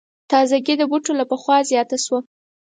[0.31, 2.19] تازګي د بوټو له پخوا زیاته شوه.